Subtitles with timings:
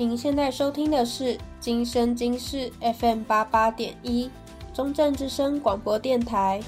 [0.00, 4.30] 您现在收听的是今生今世 FM 八八点一
[4.72, 6.62] 中正之声广播电台。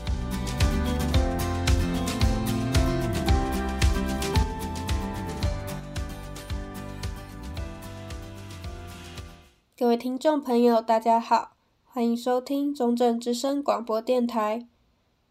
[9.79, 11.53] 各位听众朋友，大家好，
[11.85, 14.67] 欢迎收听中正之声广播电台。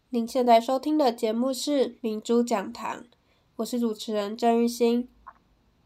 [0.08, 3.04] 您现在收听的节目是明珠讲堂，
[3.56, 5.06] 我是主持人郑玉兴。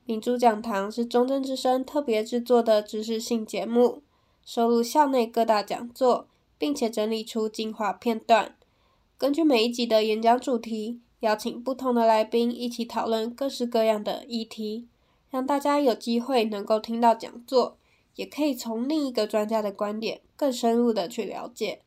[0.07, 4.03] 明珠讲堂是中正之声特别制作的知识性节目，
[4.45, 8.55] 收录校内各大讲座，并且整理出精华片段。
[9.17, 14.87] 根据每一集的演讲主题，邀请不同的来宾一起讨论各式各样的议题，
[15.31, 17.79] 让大家有机会能够听到讲座，
[18.17, 21.81] 也可以从另一个专家的观点更深入的去了解。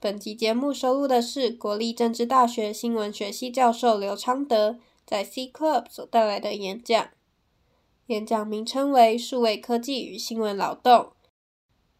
[0.00, 7.10] 本集节目收录的是国立政治大学新闻学系教授刘昌德在 C Club 所带来的演讲。
[8.08, 10.92] 演讲名称为《数位科技与新闻劳动》，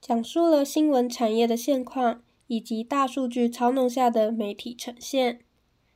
[0.01, 5.41] 讲述了新闻产业的现况以及大数据操弄下的媒体呈现。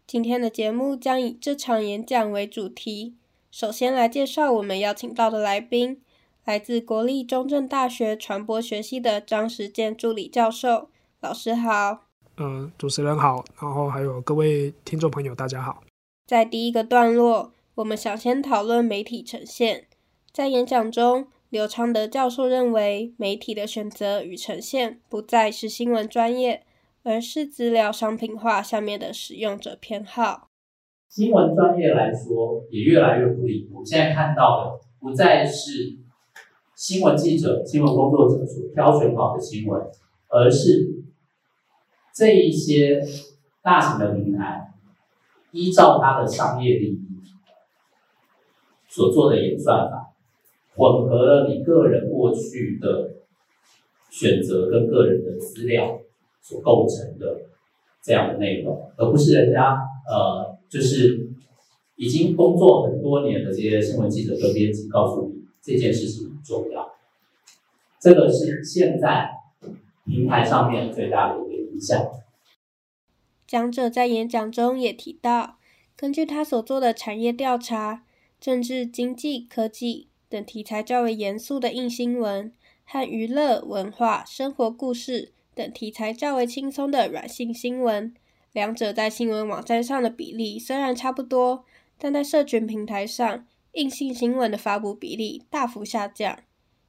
[0.07, 3.17] 今天的节目将以这场演讲为主题。
[3.51, 6.03] 首先来介绍我们邀请到的来宾，
[6.45, 10.91] 来自国立中正大学传播学系的张时健助理教授。
[11.21, 12.05] 老师好。
[12.37, 15.83] 嗯、呃，主持人好，然后还有各位听众朋友，大家好。
[16.27, 19.87] 在第一个段落，我们想先讨论媒体呈现。
[20.33, 26.65] 在演讲中，刘昌德教授认为，媒体的选择与呈现不再是新闻专业，
[27.03, 30.49] 而是资料商品化下面的使用者偏好。
[31.11, 33.69] 新闻专业来说，也越来越不理。
[33.75, 35.99] 我现在看到的，不再是
[36.75, 39.83] 新闻记者、新闻工作者所挑选好的新闻，
[40.29, 41.05] 而是
[42.15, 43.03] 这一些
[43.61, 44.73] 大型的平台
[45.51, 47.01] 依照它的商业利益
[48.89, 50.02] 所做的演算法。
[50.75, 53.11] 混合了你个人过去的
[54.11, 56.01] 选择跟个人的资料
[56.41, 57.43] 所构成的
[58.03, 59.79] 这样的内容，而不是人家
[60.09, 61.29] 呃，就是
[61.97, 66.91] 已经工作很多年的这些新闻记者跟编辑告诉你这件事情很重要。
[68.01, 69.31] 这个是现在
[70.07, 72.03] 平台上面最大的一个影响。
[73.47, 75.59] 讲者在演讲中也提到，
[75.95, 78.05] 根据他所做的产业调查，
[78.41, 80.09] 政治、经济、科技。
[80.33, 82.51] 等题材较为严肃的硬新闻，
[82.87, 88.15] 和娱乐、文化、生活故事等题材较为轻松的软性新闻，
[88.53, 91.67] 两者在新闻网站上的比例虽然差不多，
[91.99, 96.39] 但在社群平台上，硬性新闻的发布比例大幅下降，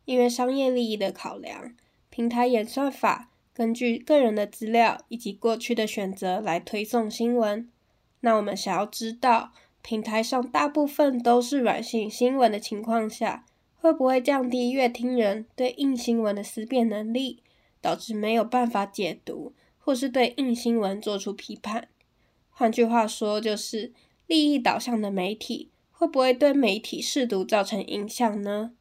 [0.05, 1.75] 因为商业利益的考量，
[2.09, 7.69] 平台演算法根据个人的资料以及过去的选择来推送新闻。
[8.21, 9.51] 那我们想要知道，
[9.83, 13.45] 平台上大部分都是软性新闻的情况下，
[13.75, 17.43] 会不会降低阅听人对硬新闻的思辨能力，
[17.81, 21.89] 导致没有办法解读，或是对硬新闻做出批判？
[22.49, 23.91] 换句话说，就是
[24.25, 28.71] 利益导向的媒体会不会对媒体识读造成影响呢？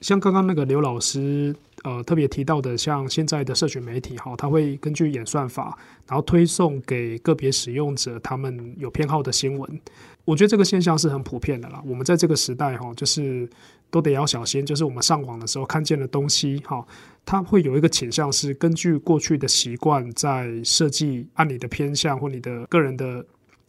[0.00, 1.56] 像刚刚那个刘老师。
[1.84, 5.78] 呃，特别提到的，像现在的社群媒体哈，它会根据演算法，
[6.08, 9.80] 然后推送给个别使用者他们有偏好的新闻。
[10.24, 11.82] 我觉得这个现象是很普遍的啦。
[11.86, 13.46] 我们在这个时代哈，就是
[13.90, 16.82] 都得要小心，就是我们上网的时候看见的东西哈，
[17.26, 23.22] 它会有一个倾向是根据过去的习惯在设计，按你的偏向或你的个人的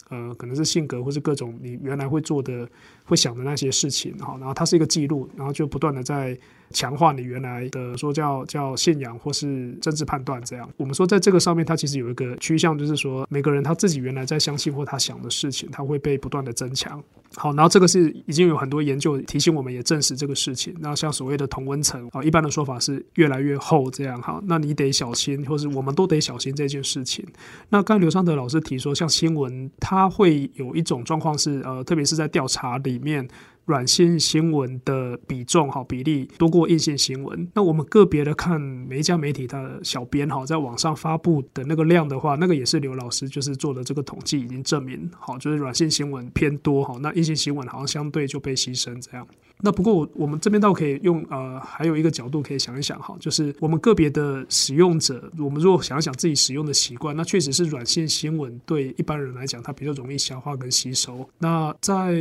[0.09, 2.65] 呃，可能是性格或是各种你原来会做的、
[3.05, 6.37] 会想的那些事情哈，然后它是一个记录，然后就不断的在。
[6.71, 17.01] 强化你原来的说叫叫信仰或是政治判断这样，我们说在这个上面，它其实有一个趋向，就是说每个人他自己原来在相信或他想的事情，他会被不断的增强。
[17.35, 20.75] 好，然后这个是已经有很多研究提醒我们，也证实这个事情。
[20.79, 27.23] 那像所谓的同温层啊，一般的说法是越来越厚这样哈，那你得小心，或是我们都得小心这件事情。
[27.69, 33.27] 那刚刘昌德老师提说，像新闻，它会有一种状况是呃，特别是在调查里里面。
[33.67, 37.49] 软性新闻的比重哈比例多过硬性新闻。
[37.55, 49.27] 那我们个别的看每一家媒体的小编哈在网上发布的那个量的话，那个也是刘老师就是做的这个统计已经证明好，就是软性新闻偏多哈，那硬性新闻好像相对就被牺牲这样。
[49.61, 61.27] 那不过我我们这边倒可以用呃还有一个角度可以想一想哈，就是我们个别的使用者，我们如果想想自己使用的习惯，那确实是软性新闻对一般人来讲它比较容易消化跟吸收。
[61.39, 62.13] 那在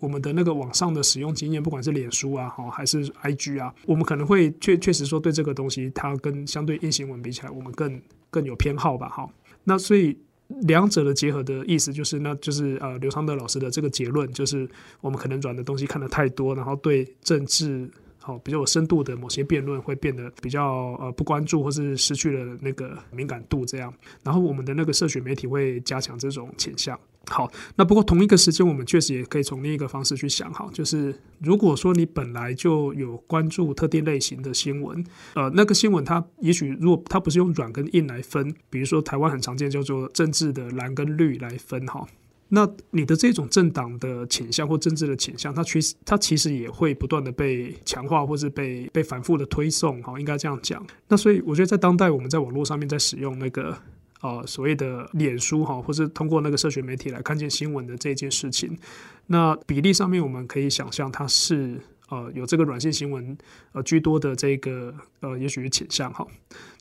[0.00, 8.00] 我们的那个网上的使用经验，不管是脸书啊哈还是 IG 啊，我们可能会确确实说对这个东西它跟相对硬新闻比起来，我们更
[8.30, 9.28] 更有偏好吧哈。
[9.64, 10.16] 那所以。
[10.62, 14.68] 两者的结合的意思就是，那就是呃，刘昌德老师的这个结论就是，
[15.00, 23.92] 我们可能软的东西看得太多，然后对政治好比较有深度的某些辩论会变得比较呃不关注，或是失去了那个敏感度这样。
[24.22, 26.98] 然后我们的那个社群媒体会加强这种倾向。
[27.28, 35.02] 好，那不过同一个时间，我们确实也可以从另一个方式去想，哈，就是如果说你本来就有关注特定类型的新闻，
[35.34, 42.06] 呃，那个新闻它也许如果它不是用软跟硬来分，比如说台湾很常见叫做政治的蓝跟绿来分，哈，
[42.48, 50.84] 那你的这种政党的倾向或政治的倾向，它其实它其实也会不断的被强化，或是被被反复的推送，哈，应该这样讲。
[51.08, 53.78] 那所以我觉得在当代我们在网络上面在使用那个。
[54.22, 58.78] 呃，所谓的脸书哈，或是通过那个社群媒体来看见新闻的这件事情，
[59.26, 63.36] 那比例上面我们可以想象，它是呃有这个软性新闻
[63.72, 66.24] 呃居多的这个呃，也许是倾向哈。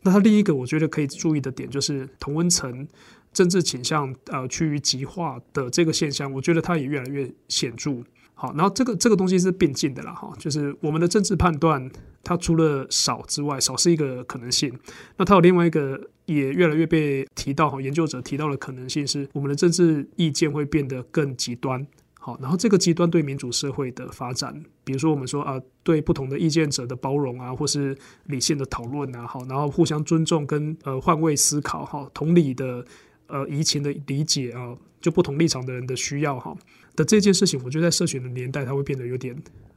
[0.04, 2.88] 那它另一个我觉得可以注意的点就是同温层
[3.34, 8.04] 政治倾向呃趋于极化的这个现象，我觉得它也越来越显著。
[8.42, 11.88] 好，然后这个这个东西是并进的啦哈，就是我们的政治判断，
[12.24, 14.74] 它除了少之外，少是一个可能性。
[15.18, 21.86] 那它有另外一个也越来越被提到哈，研究者提到的可能性是，我们的政治意见会变得更极端。
[22.20, 27.96] 好，然后这个极端对民主社会的发展，比如说我们说啊，对不同的意见者的包容啊，或是
[28.26, 32.84] 理性的讨论啊，好，然后互相尊重跟呃换位思考哈，同理的
[33.28, 36.58] 呃移情的理解啊，就不同立场的人的需要哈。
[37.04, 39.36] 这件事情，我觉得在社群的年代，它会变得有点，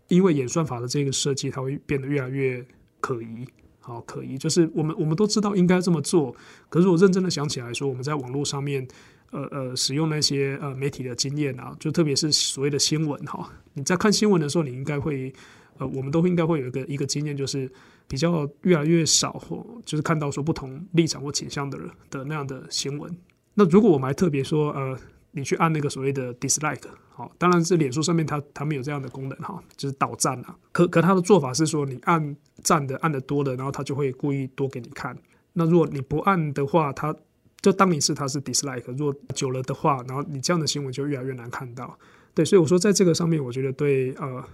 [0.09, 2.65] 因为演算法的这个设计，它会变得越来越
[3.01, 3.47] 可疑。
[3.81, 6.35] 好，可疑就是我们我们都知道应该这么做，
[6.71, 8.89] 可是我认真的想起来说，我们在网络上面，
[9.31, 15.31] 呃呃，使用那些呃媒体的经验啊，就特别是所谓的新闻哈，你在看新闻的时候，你应该会，
[15.77, 17.71] 呃，我们都应该会有一个一个经验，就是
[18.09, 23.15] 比较越来越少或就是看到说不同立场或倾向的人的那样的新闻。
[23.53, 24.99] 那如果我们还特别说，呃。
[25.37, 30.57] 你去按那个所谓的 dislike，好，当然是脸书上面它它没有这样的功能哈，就是倒赞啊。
[30.71, 35.19] 可可它的做法是说，你按赞的按的多的，然后它就会故意多给你看。
[35.55, 37.13] 那如果你不按的话，它
[37.61, 38.85] 就当你是它是 dislike。
[38.97, 41.99] 如果久了的话，然后你这样的新闻就越来越难看到。
[42.33, 44.45] 对，所以我说在这个上面，我觉得对呃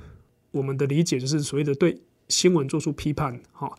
[0.51, 3.71] 我们的理解就是所谓的对新闻做出批判哈，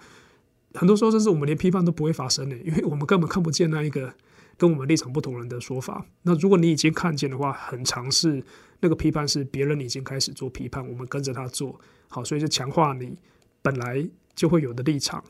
[0.75, 4.13] 很多时候甚至我们连批判都不会发生的，因为我们根本看不见那一个。
[4.62, 8.44] 跟我们立场不同人的说法，那如果你已经看见的话，很常是
[8.80, 13.18] 那个批判是别人已经开始做批判，我们跟着他做好，所以就强化你
[13.63, 15.24] 本来就会有的立场。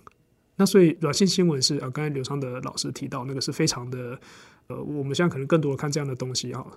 [0.57, 4.19] 那所以软性新闻是啊，刚才刘昌的老师提到那个是非常的
[4.67, 6.67] 呃，我们现在可能更多的看这样的东西哈。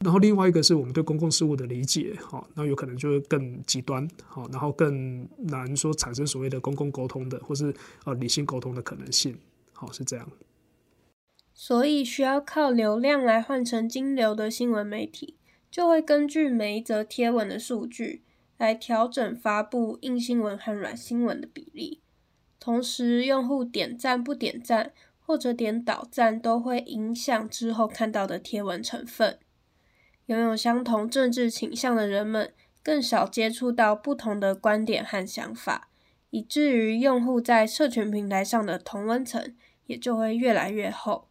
[0.00, 7.74] 然后另外一个是我们对公共事务的理解哈，那有可能就会更极端好，然后更难说产生所谓的公共沟通的或是
[8.04, 9.34] 呃理性沟通的可能性，
[9.72, 10.28] 好，是这样。
[11.64, 15.36] 所以，需要靠流量来换成金流的新闻媒体，
[15.70, 18.24] 就会根据每一则贴文的数据
[18.58, 22.02] 来调整发布硬新闻和软新闻的比例。
[22.58, 29.38] 同时，用户点赞不点赞或者点倒赞，都会影响之后看到的贴文成分。
[30.26, 35.88] 拥有相同政治倾向的人们，更少接触到不同的观点和想法，
[36.30, 39.54] 以至于用户在社群平台上的同温层
[39.86, 41.28] 也就会越来越厚。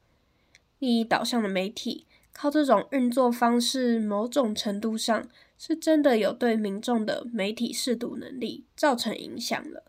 [0.81, 9.83] 利益导向的媒体靠这种运作方式，某种程度上是真的有对民众的媒体识读能力造成影响了。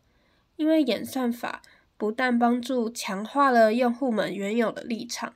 [0.56, 1.62] 因为演算法
[1.97, 5.35] 不但帮助强化了用户们原有的立场，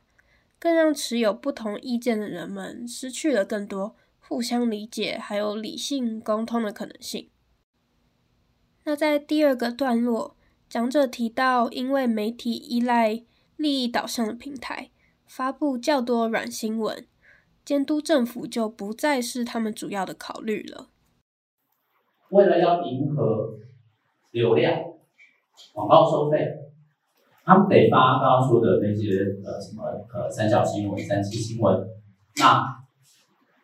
[0.58, 7.30] 更让持有不同意见的人们失去了更多互相理解还有理性沟通的可能性。
[8.84, 10.36] 那在第二个段落，
[10.68, 13.22] 讲者提到，因为媒体依赖
[13.56, 14.90] 利益导向的平台。
[15.36, 17.04] 发布较多软新闻，
[17.62, 20.86] 监督政府就不再是他们主要的考虑了。
[22.30, 23.58] 为了要迎合
[24.30, 24.80] 流量、
[25.74, 26.38] 广告收费，
[27.44, 29.10] 他们得发刚刚说的那些
[29.44, 29.82] 呃什么
[30.14, 31.86] 呃三小新闻、三七新闻，
[32.40, 32.64] 那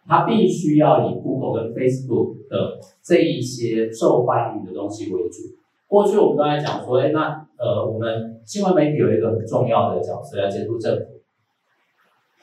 [0.07, 5.39] 他必须要以 Google 跟 Facebook 的这一些受欢迎的东西为主。
[5.87, 11.12] 过去我们都在讲说，哎，那呃我们新闻媒体有一个很重要的角色，要监督政府。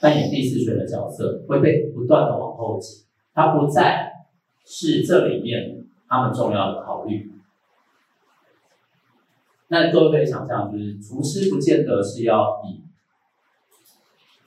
[0.01, 3.03] 扮演第四权的角色会被不断的往后挤，
[3.33, 4.25] 它不再
[4.65, 7.31] 是这里面他们重要的考虑。
[9.67, 12.81] 那各位可以想象，就是厨师不见得是要以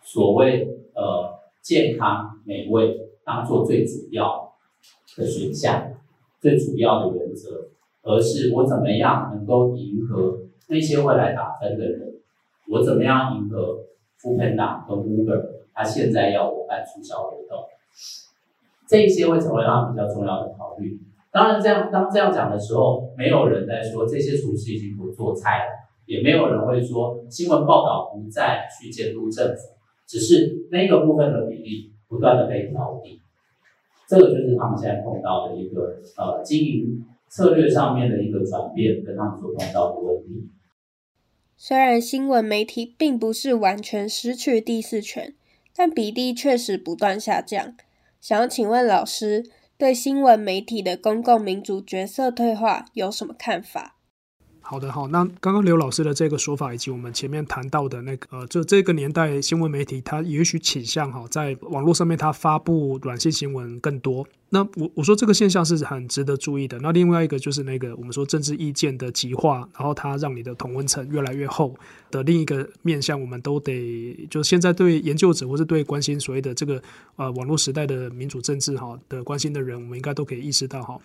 [0.03, 4.55] 所谓呃健康美味当做最主要
[5.17, 5.93] 的选项、
[6.41, 7.69] 最主要的原则，
[8.03, 12.15] 而是我怎么样能够迎合那些会来打分的人，
[12.69, 13.85] 我怎么样迎合。
[14.23, 15.43] F o o p a n d a 和 Uber，
[15.75, 17.65] 他现在要我办促销活动，
[18.87, 21.01] 这一些会成为他比较重要的考虑。
[21.33, 25.73] 当然，这样当这样讲的时候，没有人在说这些厨师已经不做菜了，
[26.07, 29.75] 也没有人会说新闻报道不再去监督政府，
[30.07, 33.19] 只是那个部分的比例不断的被调低。
[34.07, 40.51] 这个就是他们现在碰到的一个呃经营策略上面的一个转变，跟他们所碰到的问题。
[41.65, 45.33] 虽然新闻媒体并不是完全失去第四权，
[45.77, 47.77] 但比例确实不断下降。
[48.21, 53.95] 想要请问老师，对新闻媒体的公共民主角色退化有什么看法？
[54.65, 64.27] 好的，好，那刚刚刘老师的这个说法，以及我们前面谈到的那个，呃，就这个年代新闻媒体，它也许倾向哈，在网络上面它发布软性新闻更多。
[64.49, 66.79] 那我我说这个现象是很值得注意的。
[66.79, 71.75] 那另外一个就是那个我们说政治意见的极化，然后它让你的同温层越来越厚
[72.11, 76.81] 的另一个面向，我们都得就现在对研究者或是对关心所谓的这个
[77.17, 80.99] 呃网络时代的民主政治哈的关心的人，我们应该都可以意识到哈。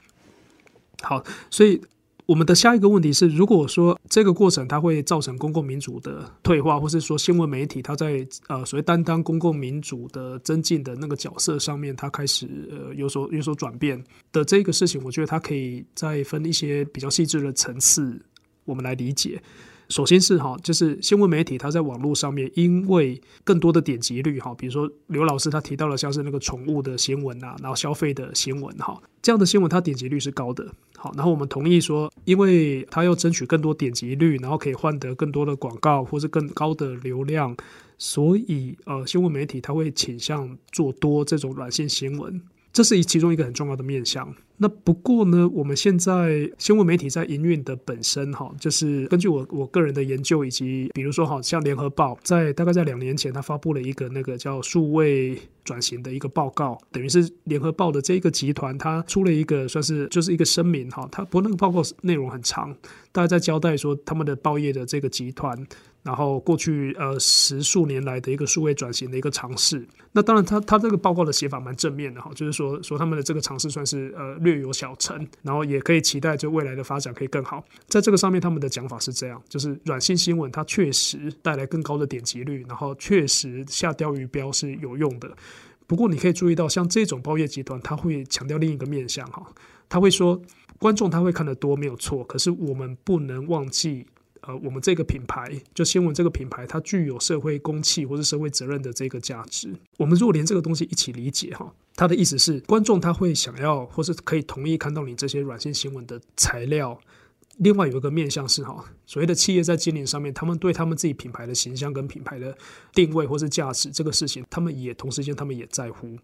[1.02, 1.82] 好，所以。
[2.28, 14.04] 我们的下一个问题是，如果说这个过程它会造成公共民主的退化，或是说新闻媒体它在呃所谓担当公共民主的增进的那个角色上面，它开始呃有所有所转变
[14.34, 18.22] 的这个事情，我觉得它可以再分一些比较细致的层次，
[18.66, 19.42] 我们来理解。
[19.90, 30.68] 首先是哈，就是新闻媒体它在网络上面，因为更多的点击率哈，比如说刘老师他提到了像是那个宠物的新闻啊，然后消费的新闻哈，这样的新闻它点击率是高的。
[30.98, 37.56] 好，然后我们同意说，因为它要争取更多点击率，然后可以换得更多的广告或是更高的流量，
[37.98, 42.42] 所以呃，新闻媒体它会倾向做多这种软性新闻。
[42.74, 44.36] 这是其中一个很重要的面向。
[44.60, 62.76] 那不过呢，我们现在新闻媒体在营运的本身，哈，就是根据我我个人的研究，以及比如说，好像联合报在大概在两年前，他发布了一个那个叫数位转型的一个报告，等于是联合报的这个集团，他出了一个算是就是一个声明，哈，他不过那个报告内容很长，
[63.12, 65.68] 大概在交代说他们的报业的这个集团。
[66.08, 77.62] 然后过去呃十数年来的一个数位转型的一个尝试，那当然他他这个报告的写法蛮正面的哈，就是说说他们的这个尝试算是呃略有小成，然后也可以期待就未来的发展可以更好。
[77.90, 85.30] 在这个上面他们的讲法是这样，就是软性新闻它确实带来更高的点击率，然后确实下钓鱼标是有用的。
[85.88, 89.46] 不过你可以注意到，像这种报业集团，他会强调另一个面向哈，
[89.90, 90.42] 他会说
[90.80, 94.06] 观众他会看得多没有错，可是我们不能忘记。
[94.48, 99.76] 呃，我们这个品牌就新闻这个品牌，它具有社会公器或是社会责任的这个价值。
[99.98, 106.98] 我们如果连这个东西一起理解哈，它的意思是观众他会想要或是可以同意看到你这些软性新闻的材料。
[107.58, 112.58] 另外有一个面向是哈，所谓的企业在经营上面，他们对他们自己品牌的形象跟品牌的
[112.94, 116.18] 定位或是价值这个事情，他们也同时间他们也在乎，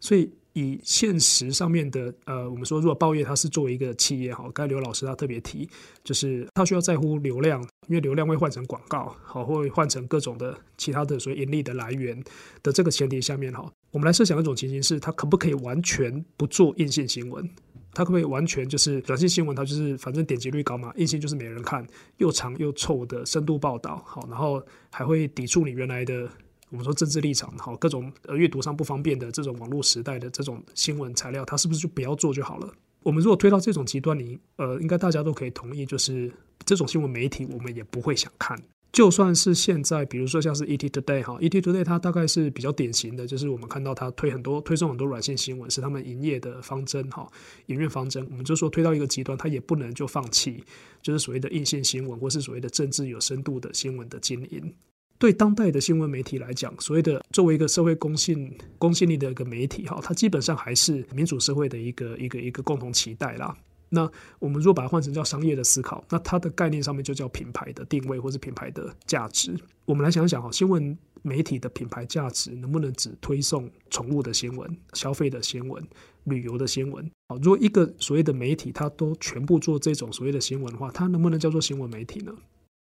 [0.00, 0.30] 所以。
[0.58, 5.68] 以现实上面的，呃，我们说，如果报业它是作为一个企业哈，刚才刘老师他特别提，
[6.02, 12.20] 就是他需要在乎流量，因为流量会换成广告，好，会换成各种的其他的所谓盈利的来源
[12.62, 17.48] 的这个前提下面哈，我们来设想一种情形是，他可不可以完全不做硬性新闻？
[17.94, 19.56] 他可不可以完全就是软性新闻？
[19.56, 21.86] 它就是反正点击率高嘛，硬性就是没人看，
[22.18, 26.28] 又长又臭的深度报道，好，然后还会抵触你原来的。
[26.70, 32.72] 我们说政治立场好，各种呃阅读上不方便的这种网络时代的这种新闻材料，它是不是就不要做就好了？
[33.02, 36.30] 我们如果推到这种极端，你呃，应该大家都可以同意，就是
[36.64, 38.60] 这种新闻媒体我们也不会想看。
[38.90, 47.30] 就算是现在，比如说像是 ET Today 哈，ET Today 它大概是比较典型的，就是我们看到它推很多推送很多软性新闻，是他们营业的方针哈，
[47.66, 48.26] 营运方针。
[48.30, 50.64] 我们就说推到一个极端，它也不能就放弃，
[51.02, 54.74] 就是所谓的硬性新闻，或是所谓的政治有深度的新闻的经营。
[55.18, 63.56] 对当代的新闻媒体来讲，所谓的作为一个社会公信、公信力的一个媒体，哈，它基本上还是民主社会的一个一个一个共同期待啦。
[63.88, 64.08] 那
[64.38, 69.56] 我们如果把它换成叫商业的思考，那它的概念上面就叫品牌的定位或是品牌的价值。
[69.86, 75.82] 我们来想想哈，新闻媒体的品牌价值能不能只推送宠物的新闻、消费的新闻、
[76.24, 77.10] 旅游的新闻？
[77.28, 82.32] 好，如果一个所谓的媒体它都全部做这种所谓的新闻的话，它能不能叫做新闻媒体呢？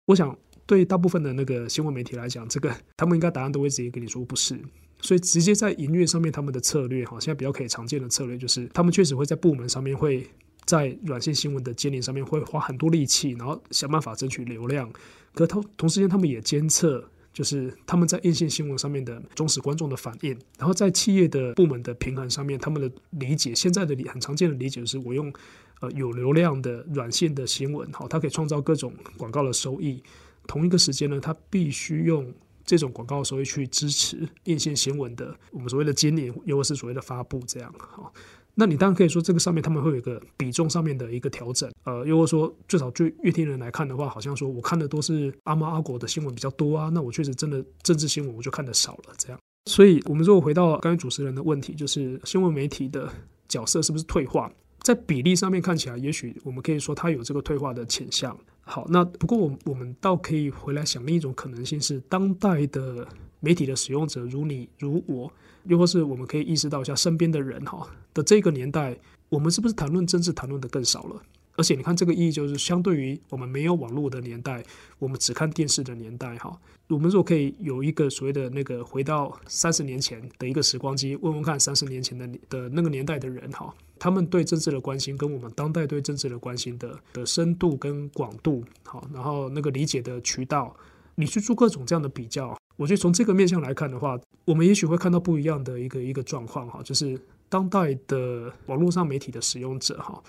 [0.07, 0.37] 我想。
[0.67, 4.59] 对大部分的那个新闻媒体来讲，这个他们应该答案都会直接跟你说不是，
[5.01, 10.29] 所以直接在营运上面，他们的策略哈，现在比较可以常见的策略就是，他们确实会在部门上面会
[10.65, 14.93] 在软性新闻的建立上面会花很多力气，然后想办法争取流量。
[15.33, 25.33] 可同同时间，他们也监测，就是他们在硬性新闻上面的忠实观众的反应，然后在企业的部门的平衡上面，他们的理解，现在的理很常见的理解就是，我用
[25.81, 30.03] 呃有流量的软性的新闻，好，它可以创造各种广告的收益。
[30.47, 32.33] 同一个时间呢，他必须用
[32.65, 37.73] 这种广告收益去支持硬性新闻的我们所谓的经营，又或是所谓的发布这样。
[37.79, 38.13] 好，
[38.55, 49.39] 那你当然可以说这个上面他们会有一个比重上面的一个调整，呃，又或说最少对阅听人来看的话，好像说我看的都是阿猫阿狗的新闻比较多啊，那我确实真的政治新闻我就看得少了这样。
[49.69, 53.13] 所以，我们如果回到刚才主持人的问题，就是新闻媒体的
[53.49, 54.51] 角色是不是退化？
[54.81, 58.39] 在比例上面看起来，也许我们可以说它有这个退化的倾向。
[58.69, 63.07] 好，那不过我我们倒可以回来想另一种可能性是，当代的
[63.41, 65.33] 媒体的使用者，如你如我。
[65.69, 68.97] 又或是我们可以意识到一下身边的人哈的这个年代，
[69.29, 71.21] 我们是不是谈论政治谈论的更少了？
[71.57, 74.63] 而且你看这个意义就是相对于我们没有网络的年代，
[74.99, 76.57] 我们只看电视的年代哈，
[76.89, 90.75] 我们如果可以有一个所谓的那个回到三十年前的一个时光机，问问看三十年前的的那个年代的人哈，他们对政治的关心跟我们当代对政治的关心的的深度跟广度好，然后那个理解的渠道，
[91.15, 92.57] 你去做各种这样的比较。
[92.77, 100.23] 我觉得从这个面向来看的话，我们也许会看到不一样的一个一个状况哈，就是当代的网络上媒体的使用者哈，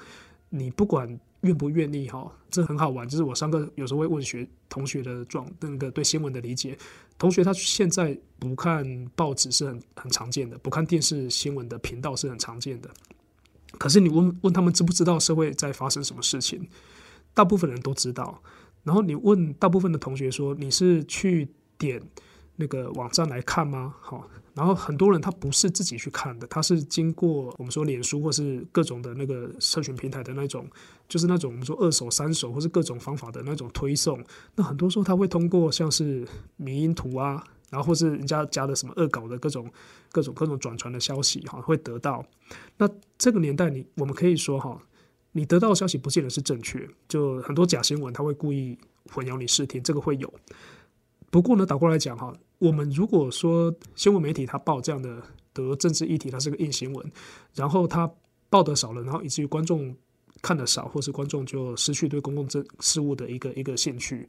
[0.50, 3.08] 你不管愿不愿意哈，这很好玩。
[3.08, 6.77] 就是我上课有时候会问学同学的状那个对新闻的理解，
[7.18, 12.89] 同学他现在不看报纸是很很常见的，不看电视新闻的频道是很常见的。
[13.77, 16.68] 可是你问问他们知不知道社会在发生什么事情，
[17.34, 18.42] 大部分人都知道。
[18.84, 22.01] 然后你问大部分的同学说，你是去点
[22.59, 23.95] 那个网站来看吗？
[24.01, 30.67] 好，然后很多人他不是自己去看的，他是经过我们说脸书或是各种的那个社群平台的那种，
[31.07, 34.21] 就是那种我们说二手、三手或是各种方法的那种推送。
[34.55, 39.71] 那很多时候他会通过像是迷因图啊，然后或是人家加的什么恶搞的各种、
[40.11, 42.25] 各种、各种转传的消息哈，会得到。
[42.77, 44.81] 那这个年代你我们可以说哈，
[45.33, 48.75] 你得到的消息不见得是正确，就很多假新闻他会故意
[49.11, 50.33] 混淆你视听，这个会有。
[51.29, 55.21] 不过呢，倒过来讲哈，我们如果说新闻媒体它报这样的
[55.53, 57.11] 的政治议题，它是个硬新闻，
[57.53, 58.11] 然后它
[58.49, 59.95] 报得少了，然后以至于观众
[60.41, 64.27] 看得少，或是观众就失去对公共政事务的一个一个兴趣，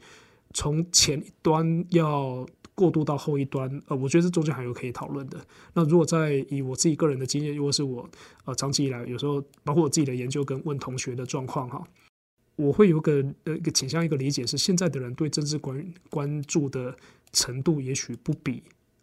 [0.52, 5.38] 从前一端要过渡到后一端，呃，我觉得这中间还有可以讨论的。
[5.75, 8.08] 那如果在以我自己个人的经验，如果是我
[8.45, 11.82] 呃长期以来有时候包括我自己的研究跟问同学的状况哈。
[12.56, 16.93] 我会有个呃一个倾向一个理解是，现在的人对政治关关注的
[17.32, 18.62] 程度，也许不比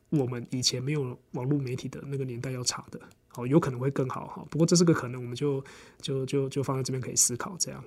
[0.09, 4.45] 我们以前没有网络媒体的那个年代要差的，好，有可能会更好哈。
[4.49, 5.63] 不过这是个可能，我们就
[6.01, 7.83] 就就就放在这边可以思考这样。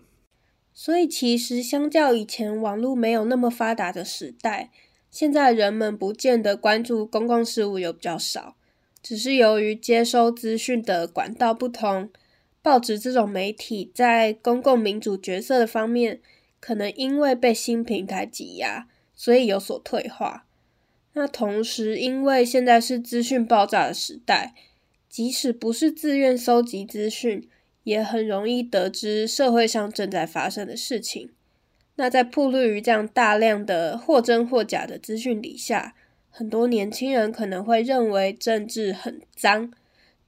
[0.72, 4.70] 所以其实相较以前网络没有那么发达的时代，
[5.11, 8.57] 现在人们不见得关注公共事务有比较少，
[9.03, 12.11] 只是由于接收资讯的管道不同。
[12.61, 16.20] 报纸这种媒体在公共民主角色的方面，
[16.61, 18.87] 可能因为被新平台挤压，
[19.18, 20.46] 所以有所退化。
[21.14, 24.54] 那同时，因为现在是资讯爆炸的时代，
[25.11, 27.46] 即使不是自愿搜集资讯，
[27.83, 31.31] 也很容易得知社会上正在发生的事情。
[31.96, 35.96] 那在暴露于这样大量的或真或假的资讯底下，
[36.31, 39.72] 很多年轻人可能会认为政治很脏，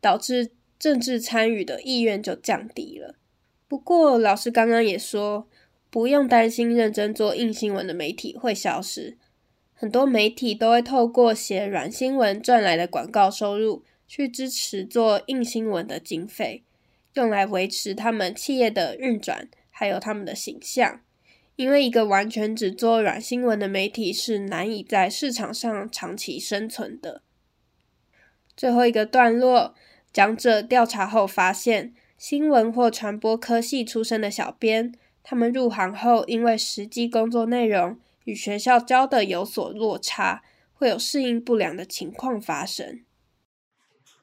[0.01, 0.51] 导致。
[0.81, 3.15] 政治参与的意愿就降低了。
[3.69, 5.47] 不过，老师刚刚也说，
[5.91, 9.19] 不用担心认真做硬新闻的媒体会消失。
[9.75, 16.65] 很多媒体都会透过写软新闻赚来的广告收入，去支持做硬新闻的经费，
[17.15, 21.01] 用来维持他们企业的运转，还有他们的形象。
[21.57, 27.23] 因为一个完全只做软新闻的媒体是难以在市场上长期生存的。
[28.57, 29.75] 最后一个段落。
[30.13, 34.93] 讲者调查后发现，新闻或传播科系出身的小编，
[35.31, 40.43] 他们入行后，因为实际工作内容与学校教的有所落差，
[40.75, 43.05] 会有适应不良的情况发生。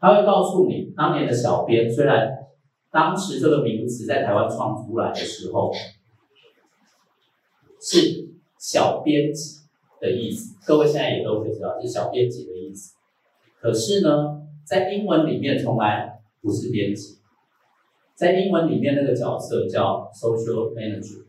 [0.01, 2.27] 他会告诉你，当年的小编虽然
[2.91, 5.71] 当时这个名词在台湾创出来的时候
[7.79, 8.27] 是
[8.59, 9.61] 小编辑
[10.01, 12.95] 的意思，各位现在也都会知道是小编辑的意思，
[13.61, 17.17] 可是呢，在英文里面从来不是编辑，
[18.17, 21.23] 在英文里面那个角色叫 social manager，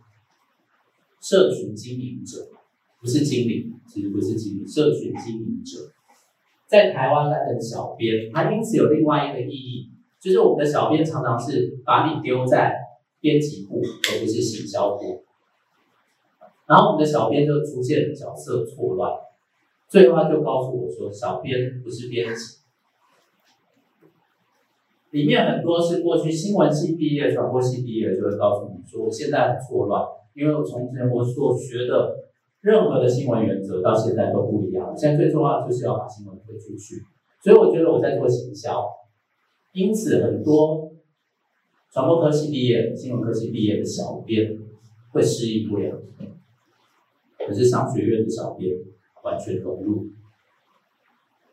[1.20, 2.48] 社群经营者，
[2.98, 5.92] 不是经理，其实不是经理，社群经营者。
[6.66, 12.74] 在台湾来的小编，它因此有另外一个意义，就是我们的小编常常是把你丢在
[13.20, 15.24] 编辑部，而不是行销部，
[16.66, 19.12] 然后我们的小编就出现角色错乱，
[19.88, 22.57] 最后他就告诉我说，小编不是编辑。
[25.10, 32.16] 里面很多是过去新闻系毕业、传播系毕业，就会告诉你说，我现在很错乱，因为我从前我所学的
[32.60, 34.94] 任何的新闻原则到现在都不一样。
[34.96, 36.96] 现在最重要的就是要把新闻推出去，
[37.42, 38.84] 所以我觉得我在做行销，
[39.72, 40.90] 因此很多
[41.92, 44.58] 传播科系毕业、新闻科系毕业的小编
[45.12, 46.00] 会适应不了，
[47.46, 48.76] 可是商学院的小编。
[49.24, 50.06] 完全融入，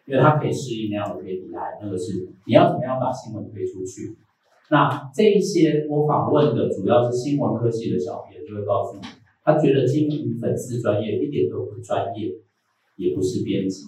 [0.07, 4.15] 因为他可以适应那样的 KPI，那个是你要怎么样把新闻推出去。
[4.69, 9.01] 那这一些我访问的主要是新闻科系的小编，就会告诉你，
[9.43, 12.31] 他觉得经营粉丝专业一点都不专业，
[12.95, 13.85] 也不是编辑。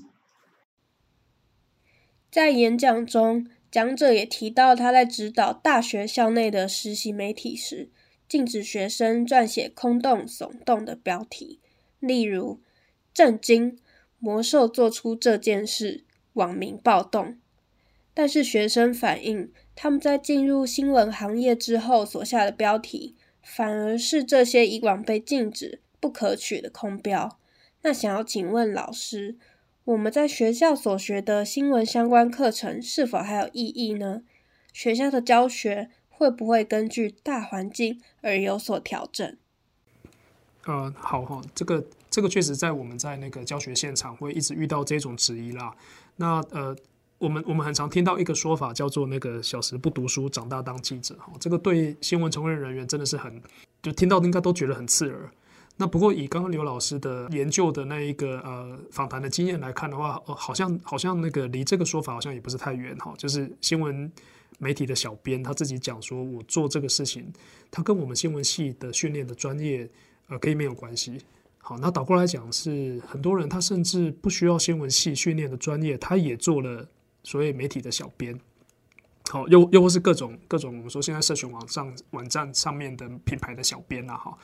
[2.29, 7.89] 在演讲中，讲者也提到，他在指导大学校内的实习媒体时，
[8.27, 11.59] 禁止学生撰写空洞、耸动的标题，
[11.99, 12.59] 例如
[13.13, 13.79] “震惊
[14.19, 16.03] 魔兽做出这件事，
[16.37, 17.37] 网民暴动”。
[18.15, 27.37] 但是学生反映，他们在进入新闻行业之后所下的标题，反而是这些以往被禁止、不可取的空标。
[27.83, 29.37] 那想要请问老师，
[29.85, 34.23] 我们在学校所学的新闻相关课程是否还有意义呢？
[34.73, 39.37] 学校的教学会不会根据大环境而有所调整？
[40.65, 45.75] 呃，好哈，这个这个确实在我们在那个教学现场会一直遇到这种质疑啦。
[46.17, 46.75] 那呃，
[47.17, 53.41] 我们我们很常听到一个说法叫做那个小时不读书，长大当记者哈，这个对新闻从业人员真的是很，
[53.81, 55.29] 就听到应该都觉得很刺耳。
[55.79, 63.13] 那不过以刚刚刘老师的研究的那一个呃访谈的经验来看的话，呃，好像好像那个离这个说法好像也不是太远哈。
[63.15, 64.11] 就是新闻
[64.57, 67.31] 媒体的小编他自己讲说，我做这个事情，
[67.69, 69.87] 他跟我们新闻系的训练的专业
[70.29, 71.19] 呃可以没有关系。
[71.67, 76.87] 好，那倒过来讲是很多人他甚至不需要新闻系训练的专业，他也做了
[77.23, 78.39] 所谓媒体的小编。
[79.29, 84.37] 好，又又或是各种各种我们说现在社群网上网站上面的品牌的小编啊哈。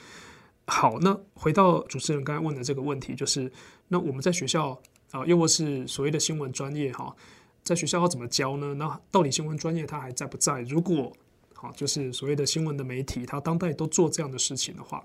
[0.68, 3.50] 好，那回到主持人刚才问的这个问题，就是
[3.88, 4.78] 那我们在学校
[5.12, 7.16] 啊、又或是所谓的新闻专业哈，
[7.64, 8.74] 在学校要怎么教呢？
[8.74, 10.60] 那到底新闻专业它还在不在？
[10.64, 11.10] 如果
[11.54, 15.02] 好，就是所谓的新闻的媒体，它当代都做这样的事情的话，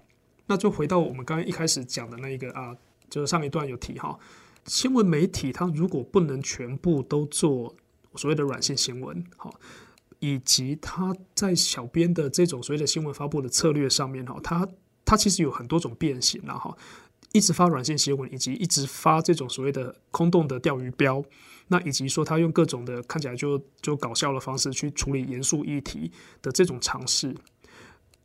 [0.48, 2.76] 那就回到我们刚刚一开始讲的那一个啊，
[3.08, 4.18] 就是上一段有提哈，
[4.64, 7.76] 新闻媒体它如果不能全部都做
[8.16, 9.54] 所谓的软性新闻，好，
[10.18, 14.66] 以及它在小编的这种所谓的新闻发布的策略上面哈，它
[15.04, 16.76] 它其实有很多种变形，然后
[17.32, 21.22] 一直发软性新闻，以及一直发这种所谓的空洞的钓鱼标，
[21.68, 27.34] 那以及说他用各种的看起来就就搞笑的方式去处理严肃议题的这种尝试，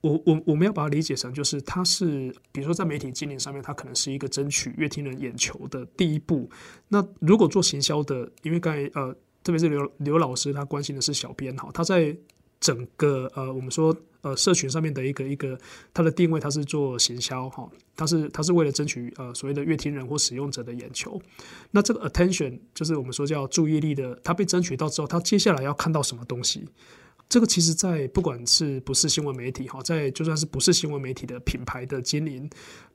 [0.03, 6.49] 我我我们要把它理解成就是它是，比如说在媒体经营上面，它可能是一个争取乐听人眼球的第一步。
[6.89, 12.15] 那如果做行销的，因为刚才呃，特别是刘刘老师他关心的是小编哈，他在。
[12.59, 15.59] 整个呃，我们说呃，社群上面的一个一个
[15.93, 21.21] 他的定位，他是做行销哈，他是他是为了争取呃所谓的乐听人或使用者的眼球。
[21.71, 26.65] 那这个 attention 就是我们说叫注意力的，他被争取到之后，他接下来要看到什么东西？
[27.29, 32.49] 这个其实在不管是不是新闻媒体哈，在就算是不是新闻媒体的品牌的经营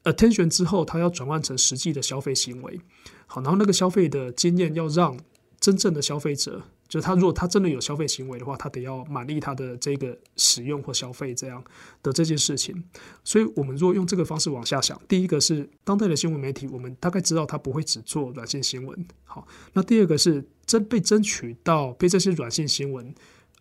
[0.05, 2.81] attention 之后，它要转换成实际的消费行为。
[3.27, 5.19] 好，然后那个消费的经验要让
[5.61, 6.63] 真正的消费者。
[6.89, 11.63] 就是他，如果他真的有消费行为的话，他得要满意他的这个使用或消费这样
[12.03, 12.83] 的这件事情。
[13.23, 19.07] 所以，我们如果用这个方式往下想，第一个是当代的新闻媒体，我们大概知道他不会只做软性新闻。
[19.25, 23.15] 好，那第二个是真被争取到被这些软性新闻，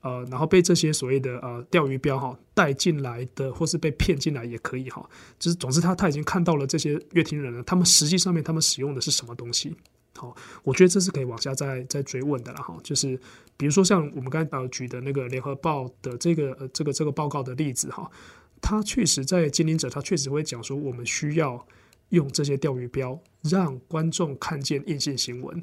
[0.08, 5.06] 呃，然后被这些所谓的呃钓鱼标哈带进来的，或是被骗进来也可以哈。
[5.38, 9.76] 就是总之他他已经看到了这些乐听人了，他们实际上面他们使用的是什么东西？
[10.16, 12.78] 好，我觉得这是可以往下再再追问的了哈。
[12.82, 13.20] 就是
[13.58, 18.10] 比如说像我们刚才举的那个联合报的这个呃这个这个报告的例子哈，
[18.62, 21.68] 他确实在经营者，他确实会讲说，我们需要
[22.10, 25.62] 用这些钓鱼标，让观众看见硬性新闻。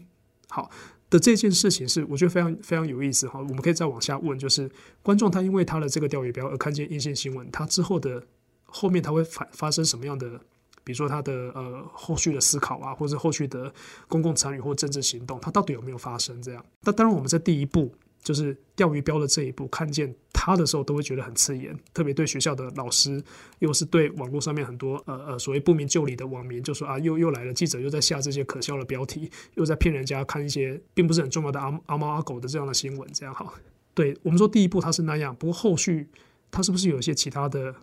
[0.48, 0.70] 好
[1.14, 3.38] 的这件事情是我觉得非常非常有意思哈。
[3.38, 4.68] 我们可以再往下问，就是
[5.00, 8.20] 观众他因为他的这个钓鱼标而看见硬性新闻，他之后的
[8.64, 10.40] 后面他会发发生什么样的？
[10.82, 13.72] 比如说他的呃后续的思考啊，或者后续的
[14.08, 16.62] 公共参与或政治行动，他到底有没有发生这样？
[16.82, 23.22] 那当然，我们在第一步就是钓鱼标的这一步，看见他的时候，都会觉得很刺眼，特别对学校的老师，
[23.60, 33.54] 又是对网络上面很多呃呃所谓不明就里的网民，就说啊，又又来了，记者又在下这些可笑的标题，又在骗人家看一些并不是很重要的阿阿猫阿狗的这样的新闻，这样哈。
[33.94, 36.08] 对我们说第一步他是那样，不过后续
[36.50, 37.74] 他是不是有一些其他的？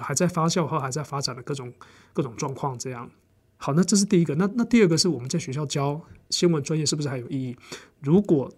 [0.00, 1.72] 还在发酵和还在发展的各种
[2.12, 3.08] 各种状况，这样
[3.56, 3.72] 好。
[3.74, 4.34] 那这是第一个。
[4.34, 7.56] 那那第二个是我们在学校教新闻专业是不是还有意义？
[8.00, 8.52] 如果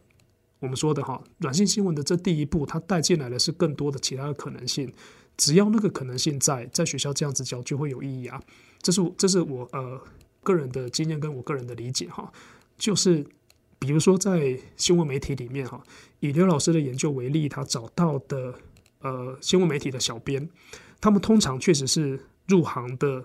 [0.60, 4.92] 我们说的哈，软性新闻的这第一步，它带进来的是更多的其他的可能性。
[5.36, 8.40] 只要那个可能性在，在学校这样子教就会有意义啊。
[8.82, 10.00] 这是这是我呃
[10.42, 12.32] 个人的经验跟我个人的理解哈。
[12.76, 13.24] 就是
[13.78, 15.82] 比如说在新闻媒体里面哈，
[16.20, 18.54] 以刘老师的研究为例，他找到的。
[19.00, 20.50] 呃新闻媒体的小编，
[21.00, 22.18] 他们通常确实是
[22.48, 23.24] 入行的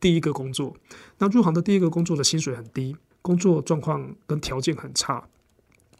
[0.00, 0.76] 第一个工作。
[1.18, 5.24] 那入行的第一个工作的薪水很低，工作状况跟条件很差，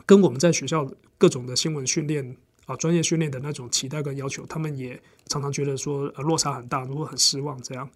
[0.07, 2.37] 跟我们在学校各种的新闻训练
[2.67, 7.89] 啊、专业训练的那种期待跟要求，他们也常常觉得说呃落差很大，如果很失望这样。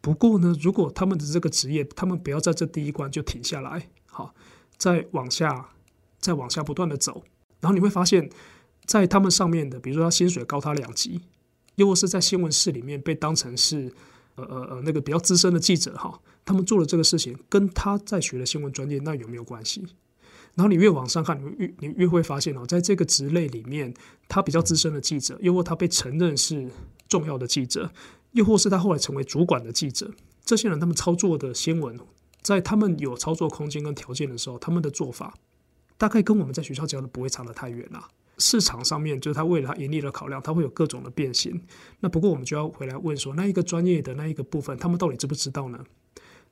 [0.00, 4.34] 不过呢，如果他们的这个职业，他们不要在这第一关就停下来，好，
[4.76, 5.68] 再往下，
[6.18, 7.22] 再往下不断的走，
[7.60, 8.28] 然后你会发现，
[8.84, 11.20] 在他们上面的，比如说他薪水高他两级，
[11.76, 13.92] 又或是在新闻室里面被当成是
[14.36, 19.86] 呃呃呃那个比较资深的记者哈，他们做的这个事情跟他在学的新闻专业那有没有关系？
[20.58, 23.94] 然后你越往上看，你越你越会发现哦，在这个职类里面，
[24.26, 26.68] 他比较资深的记者，又或他被承认是
[27.08, 27.88] 重要的记者。
[28.32, 30.10] 又或是他后来成为主管的记者，
[30.44, 31.96] 这些人他们操作的新闻，
[32.42, 35.34] 在他们有操作空间跟条件的时候，他们的做法
[35.96, 38.08] 大概跟我们在学校教的不会差得太远啦。
[38.36, 41.58] 市场上面就是他为了他盈利的考量，他会有各种的变形。
[42.00, 45.82] 那不过我们就要回来问说，那一个专业的那一个部分，他们到底知不知道呢？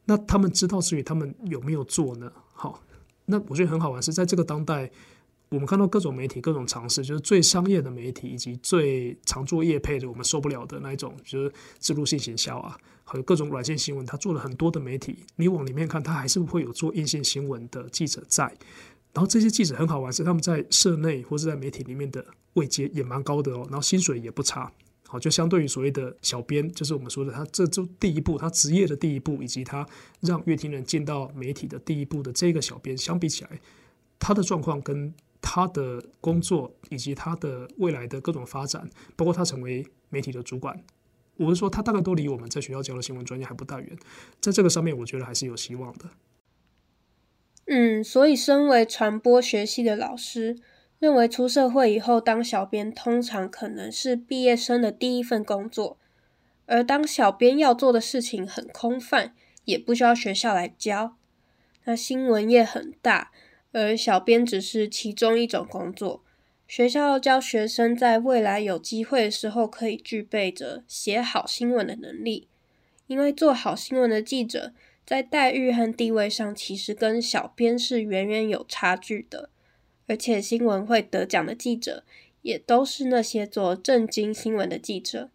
[0.06, 2.32] 那他们知道之余，他们有没有做呢？
[2.54, 2.82] 好，
[3.26, 4.90] 那我觉得很好玩是在这个当代。
[5.48, 15.24] 我们看到各种媒体各种尝试，就是最商业的媒体以及最常做业配的，我们受不了的那一种，就是置入性行销啊，还有各种软性新闻，他做了很多的媒体。
[15.36, 18.44] 你往里面看，他还是会有做硬性新闻的记者在。
[19.12, 24.72] 然后这些记者很好玩，是他们在社内或是在媒体里面的位阶也蛮高的哦，然后薪水也不差。
[25.08, 29.86] 好，就相对于所谓的小编，就是我们说的他这就第一步，他职业的第一步，以及他
[30.20, 33.60] 让乐听人进到媒体的第一步的这个小编，相比起来，
[34.18, 40.82] 他的状况跟他的工作以及他的未来的各种发展，包括他成为媒体的主管，
[41.36, 43.96] 我是说，他大概都离我们在学校教的新闻专业还不大远，
[44.40, 46.10] 在这个上面，我觉得还是有希望的。
[47.66, 50.56] 嗯，所以身为传播学系的老师，
[50.98, 55.98] 认为出社会以后当小编，通常可能是毕业生的第一份工作，
[56.66, 61.16] 而当小编要做的事情很空泛，也不需要学校来教。
[61.84, 63.30] 那新闻业很大。
[63.72, 66.22] 而小编只是其中一种工作，
[66.66, 72.48] 学校要教学生在未来有机会的时候，可以具备着写好新闻的能力。
[73.06, 74.72] 因为做好新闻的记者，
[75.04, 79.50] 在待遇和地位上，其实跟小编是远远有差距的。
[80.06, 82.04] 而且新闻会得奖的记者，
[82.42, 85.30] 也都是那些做正经新闻的记者。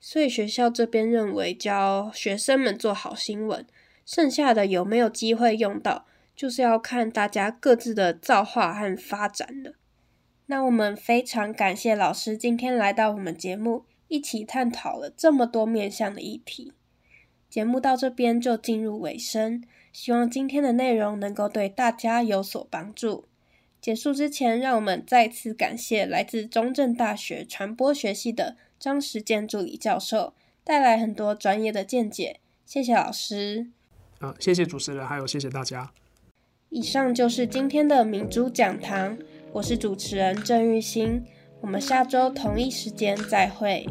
[0.00, 3.66] 所以学校这边认为，教学生们做好新闻，
[4.04, 6.06] 剩下的有没有机会用到？
[6.34, 9.74] 就是要看大家各自的造化和发展了。
[10.46, 16.72] 那我们非常感谢老师今天来到我们节目，一起探讨了这么多面向的议题。
[17.48, 23.26] 节目到这边就进入尾声，希望今天的内容能够对大家有所帮助。
[23.82, 32.38] 结束之前，让我们再次感谢来自中正大学传播学系的张时健助理教授，带来很多专业的见解。
[32.64, 33.66] 谢谢老师。
[34.20, 35.90] 啊，谢谢主持人，还有谢谢大家。
[36.68, 39.18] 以上就是今天的明珠讲堂，
[39.50, 41.24] 我是主持人郑玉兴，
[41.60, 43.84] 我们下周同一时间再会。